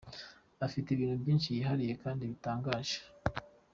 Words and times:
Ifite 0.67 0.87
ibintu 0.91 1.15
byinshi 1.23 1.47
yihariye 1.55 1.93
kandi 2.03 2.23
bitangaje. 2.31 2.97